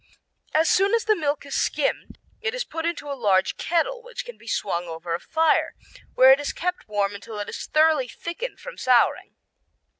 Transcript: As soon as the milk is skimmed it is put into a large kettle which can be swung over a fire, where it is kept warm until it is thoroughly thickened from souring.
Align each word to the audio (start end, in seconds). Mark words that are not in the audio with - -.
As 0.55 0.67
soon 0.67 0.95
as 0.95 1.03
the 1.05 1.15
milk 1.15 1.45
is 1.45 1.53
skimmed 1.53 2.17
it 2.41 2.55
is 2.55 2.63
put 2.63 2.87
into 2.87 3.11
a 3.11 3.13
large 3.13 3.57
kettle 3.57 4.01
which 4.01 4.25
can 4.25 4.35
be 4.35 4.47
swung 4.47 4.87
over 4.87 5.13
a 5.13 5.19
fire, 5.19 5.75
where 6.15 6.31
it 6.31 6.39
is 6.39 6.53
kept 6.53 6.87
warm 6.87 7.13
until 7.13 7.37
it 7.37 7.47
is 7.47 7.67
thoroughly 7.67 8.07
thickened 8.07 8.59
from 8.59 8.79
souring. 8.79 9.35